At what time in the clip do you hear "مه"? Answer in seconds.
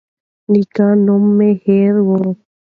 1.37-1.49